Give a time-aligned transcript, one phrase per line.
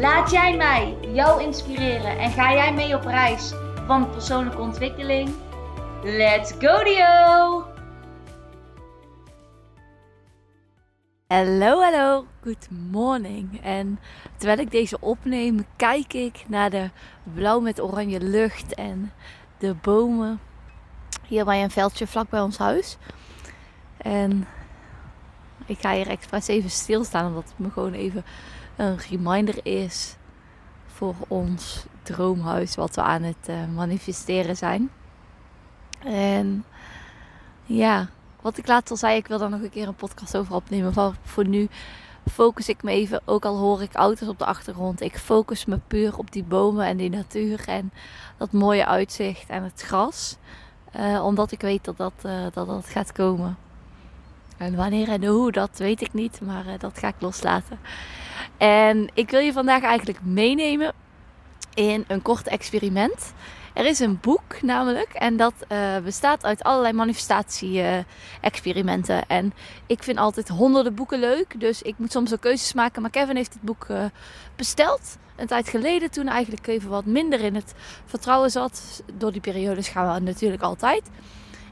[0.00, 3.52] Laat jij mij jou inspireren en ga jij mee op reis
[3.86, 5.34] van persoonlijke ontwikkeling?
[6.02, 7.64] Let's go Dio!
[11.26, 13.60] Hallo, hallo, good morning.
[13.62, 13.98] En
[14.36, 16.90] terwijl ik deze opneem, kijk ik naar de
[17.34, 19.12] blauw met oranje lucht en
[19.58, 20.40] de bomen
[21.26, 22.96] hier bij een veldje vlak bij ons huis.
[23.96, 24.46] En
[25.66, 28.24] ik ga hier expres even stilstaan, omdat het me gewoon even
[28.76, 30.16] een reminder is
[30.86, 34.90] voor ons droomhuis wat we aan het uh, manifesteren zijn.
[36.04, 36.64] En
[37.64, 38.08] ja,
[38.40, 40.92] wat ik laatst al zei, ik wil daar nog een keer een podcast over opnemen.
[40.94, 41.68] Maar voor nu
[42.30, 45.00] focus ik me even, ook al hoor ik auto's op de achtergrond.
[45.00, 47.92] Ik focus me puur op die bomen en die natuur en
[48.36, 50.36] dat mooie uitzicht en het gras.
[50.96, 53.56] Uh, omdat ik weet dat dat, uh, dat dat gaat komen.
[54.58, 57.78] En wanneer en hoe, dat weet ik niet, maar uh, dat ga ik loslaten.
[58.56, 60.92] En ik wil je vandaag eigenlijk meenemen
[61.74, 63.32] in een kort experiment.
[63.72, 69.26] Er is een boek namelijk en dat uh, bestaat uit allerlei manifestatie-experimenten.
[69.26, 69.52] En
[69.86, 73.02] ik vind altijd honderden boeken leuk, dus ik moet soms ook keuzes maken.
[73.02, 74.04] Maar Kevin heeft het boek uh,
[74.56, 79.02] besteld een tijd geleden, toen eigenlijk even wat minder in het vertrouwen zat.
[79.14, 81.02] Door die periodes gaan we natuurlijk altijd.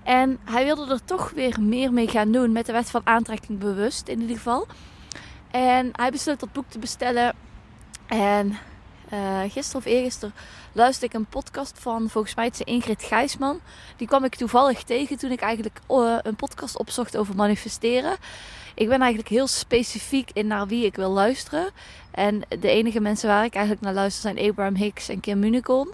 [0.04, 3.58] En hij wilde er toch weer meer mee gaan doen met de wet van aantrekking
[3.58, 4.66] bewust in ieder geval.
[5.50, 7.34] En hij besloot dat boek te bestellen.
[8.06, 8.58] En
[9.12, 10.34] uh, gisteren of eergisteren
[10.72, 13.60] luisterde ik een podcast van, volgens mij het is Ingrid Gijsman.
[13.96, 18.16] Die kwam ik toevallig tegen toen ik eigenlijk uh, een podcast opzocht over manifesteren.
[18.74, 21.70] Ik ben eigenlijk heel specifiek in naar wie ik wil luisteren.
[22.10, 25.92] En de enige mensen waar ik eigenlijk naar luister zijn Abraham Hicks en Kim Municon.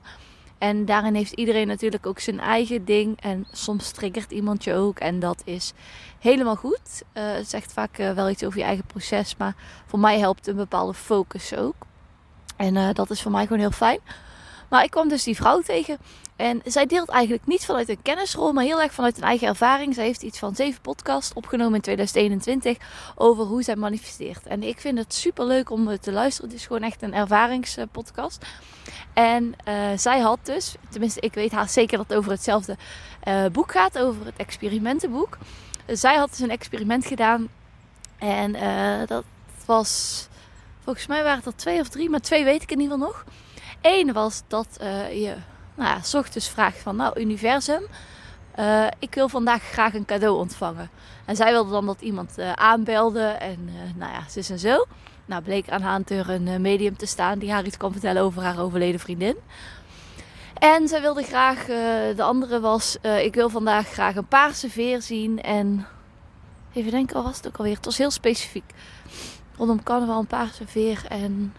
[0.60, 3.21] En daarin heeft iedereen natuurlijk ook zijn eigen ding.
[3.21, 4.98] En soms triggert iemand je ook.
[4.98, 5.72] En dat is
[6.19, 7.03] helemaal goed.
[7.15, 9.37] Uh, het zegt vaak uh, wel iets over je eigen proces.
[9.37, 9.54] Maar
[9.87, 11.75] voor mij helpt een bepaalde focus ook.
[12.56, 13.98] En uh, dat is voor mij gewoon heel fijn.
[14.70, 15.98] Maar ik kwam dus die vrouw tegen.
[16.36, 19.94] En zij deelt eigenlijk niet vanuit een kennisrol, maar heel erg vanuit een eigen ervaring.
[19.94, 22.76] Zij heeft iets van zeven podcasts opgenomen in 2021
[23.14, 24.47] over hoe zij manifesteert.
[24.47, 26.50] En ik vind het super leuk om te luisteren.
[26.50, 28.47] Het is gewoon echt een ervaringspodcast.
[29.12, 32.76] En uh, zij had dus, tenminste ik weet haar zeker dat het over hetzelfde
[33.28, 35.38] uh, boek gaat, over het experimentenboek.
[35.86, 37.48] zij had dus een experiment gedaan.
[38.19, 39.25] En uh, dat
[39.64, 40.28] was,
[40.84, 43.12] volgens mij waren het er twee of drie, maar twee weet ik in ieder geval
[43.12, 43.25] nog.
[43.80, 44.68] Eén was dat
[45.12, 45.34] je
[45.74, 47.82] nou ja, s vraagt van, nou universum,
[48.58, 50.91] uh, ik wil vandaag graag een cadeau ontvangen.
[51.24, 54.86] En zij wilde dan dat iemand uh, aanbelde en nou ja, zus en zo.
[55.26, 58.42] Nou bleek aan haar deur een medium te staan die haar iets kon vertellen over
[58.42, 59.36] haar overleden vriendin.
[60.54, 61.64] En zij wilde graag,
[62.16, 65.42] de andere was, ik wil vandaag graag een paarse veer zien.
[65.42, 65.86] En
[66.72, 67.76] even denken, wat was het ook alweer?
[67.76, 68.72] Het was heel specifiek.
[69.56, 71.54] Rondom carnaval een paarse veer en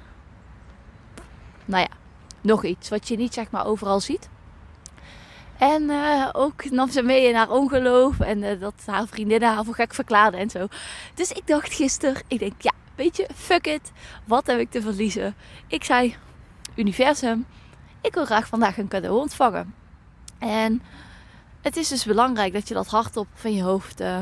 [1.65, 2.00] nou ja,
[2.41, 4.29] nog iets wat je niet zeg maar overal ziet.
[5.57, 9.65] En uh, ook nam ze mee in haar ongeloof en uh, dat haar vriendinnen haar
[9.65, 10.67] voor gek verklaarden en zo.
[11.13, 13.91] Dus ik dacht gisteren, ik denk ja, weet je, fuck it.
[14.25, 15.35] Wat heb ik te verliezen?
[15.67, 16.15] Ik zei,
[16.75, 17.45] universum,
[18.01, 19.73] ik wil graag vandaag een cadeau ontvangen.
[20.39, 20.81] En
[21.61, 24.19] het is dus belangrijk dat je dat hardop van je hoofd uh,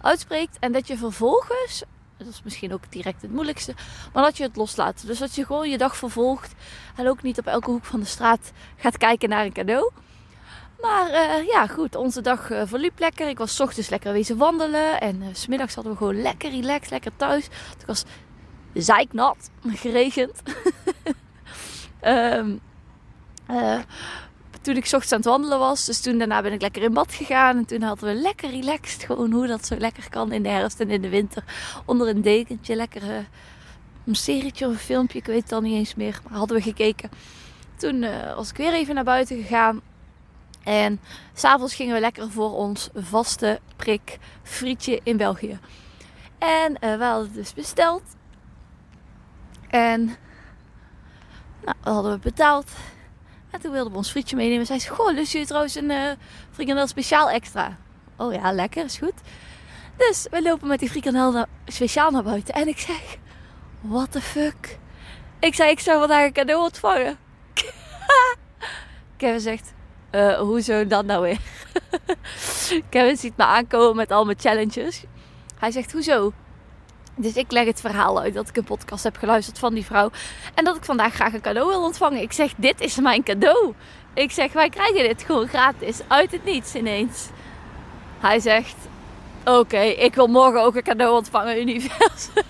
[0.00, 0.56] uitspreekt.
[0.60, 1.82] En dat je vervolgens
[2.24, 3.74] dat is misschien ook direct het moeilijkste.
[4.12, 5.06] Maar dat je het loslaat.
[5.06, 6.54] Dus dat je gewoon je dag vervolgt.
[6.96, 9.90] En ook niet op elke hoek van de straat gaat kijken naar een cadeau.
[10.80, 11.94] Maar uh, ja, goed.
[11.94, 13.28] Onze dag uh, verliep lekker.
[13.28, 15.00] Ik was ochtends lekker wezen wandelen.
[15.00, 17.44] En uh, smiddags hadden we gewoon lekker relaxed, lekker thuis.
[17.78, 18.04] Het was
[18.74, 20.42] zeiknat, geregend.
[22.04, 22.60] um,
[24.60, 25.84] toen ik ochtends aan het wandelen was.
[25.84, 27.56] Dus toen daarna ben ik lekker in bad gegaan.
[27.56, 29.02] En toen hadden we lekker relaxed.
[29.04, 31.44] Gewoon hoe dat zo lekker kan in de herfst en in de winter.
[31.84, 32.76] Onder een dekentje.
[32.76, 33.16] Lekker uh,
[34.06, 35.18] een serietje of een filmpje.
[35.18, 36.20] Ik weet het al niet eens meer.
[36.28, 37.10] Maar hadden we gekeken.
[37.76, 39.80] Toen uh, was ik weer even naar buiten gegaan.
[40.62, 41.00] En
[41.34, 45.58] s'avonds gingen we lekker voor ons vaste prik frietje in België.
[46.38, 48.02] En uh, we hadden het dus besteld.
[49.68, 50.04] En
[51.64, 52.70] nou, hadden we betaald.
[53.50, 54.66] En toen wilden we ons frietje meenemen.
[54.66, 56.10] Zij zei, goh, lust je trouwens een uh,
[56.50, 57.76] frikandel speciaal extra?
[58.16, 59.14] Oh ja, lekker, is goed.
[59.96, 62.54] Dus we lopen met die frikandel speciaal naar buiten.
[62.54, 63.16] En ik zeg,
[63.80, 64.78] what the fuck?
[65.38, 67.18] Ik zei, ik zou vandaag een cadeau ontvangen.
[69.16, 69.72] Kevin zegt,
[70.12, 71.38] uh, hoezo dan nou weer?
[72.90, 75.04] Kevin ziet me aankomen met al mijn challenges.
[75.58, 76.32] Hij zegt, hoezo?
[77.20, 80.10] Dus ik leg het verhaal uit dat ik een podcast heb geluisterd van die vrouw.
[80.54, 82.22] En dat ik vandaag graag een cadeau wil ontvangen.
[82.22, 83.74] Ik zeg, dit is mijn cadeau.
[84.14, 86.00] Ik zeg, wij krijgen dit gewoon gratis.
[86.06, 87.28] Uit het niets ineens.
[88.20, 88.76] Hij zegt,
[89.44, 92.42] oké, ik wil morgen ook een cadeau ontvangen, universum.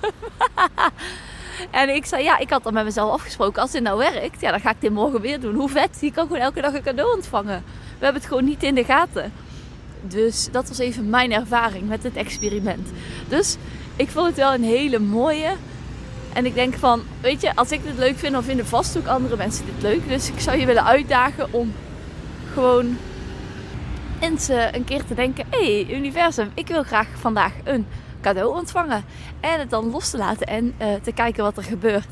[1.70, 3.62] en ik zei, ja, ik had dan met mezelf afgesproken.
[3.62, 5.55] Als dit nou werkt, ja, dan ga ik dit morgen weer doen.
[5.55, 7.64] Hoe vet, je kan gewoon elke dag een cadeau ontvangen.
[7.99, 9.32] We hebben het gewoon niet in de gaten.
[10.02, 12.88] Dus dat was even mijn ervaring met het experiment.
[13.28, 13.56] Dus
[13.96, 15.56] ik vond het wel een hele mooie.
[16.32, 19.06] En ik denk van, weet je, als ik dit leuk vind, dan vinden vast ook
[19.06, 20.08] andere mensen dit leuk.
[20.08, 21.72] Dus ik zou je willen uitdagen om
[22.52, 22.96] gewoon
[24.20, 27.87] eens een keer te denken: hé, hey, universum, ik wil graag vandaag een
[28.20, 29.04] cadeau ontvangen.
[29.40, 32.08] En het dan los te laten en uh, te kijken wat er gebeurt.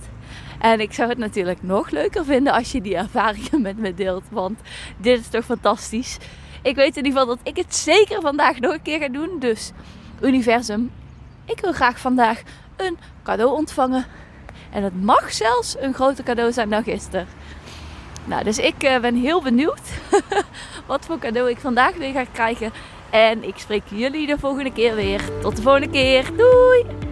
[0.58, 4.24] En ik zou het natuurlijk nog leuker vinden als je die ervaringen met me deelt.
[4.30, 4.60] Want
[4.96, 6.16] dit is toch fantastisch.
[6.62, 9.38] Ik weet in ieder geval dat ik het zeker vandaag nog een keer ga doen.
[9.38, 9.72] Dus
[10.22, 10.90] universum,
[11.48, 12.42] ik wil graag vandaag
[12.76, 14.06] een cadeau ontvangen.
[14.70, 17.26] En het mag zelfs een groter cadeau zijn dan gisteren.
[18.24, 19.80] Nou, dus ik uh, ben heel benieuwd
[20.86, 22.72] wat voor cadeau ik vandaag weer ga krijgen.
[23.10, 25.20] En ik spreek jullie de volgende keer weer.
[25.40, 26.36] Tot de volgende keer.
[26.36, 27.07] Doei!